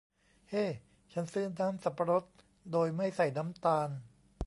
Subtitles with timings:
[0.49, 0.65] เฮ้
[1.13, 2.23] ฉันซื้อน้ำสับปะรด
[2.71, 3.89] โดยไม่ใส่น้ำตาล